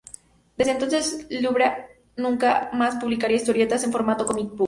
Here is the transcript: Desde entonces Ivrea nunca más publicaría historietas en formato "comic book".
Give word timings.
Desde 0.57 0.71
entonces 0.71 1.27
Ivrea 1.29 1.85
nunca 2.17 2.71
más 2.73 2.95
publicaría 2.95 3.37
historietas 3.37 3.83
en 3.83 3.91
formato 3.91 4.25
"comic 4.25 4.49
book". 4.49 4.59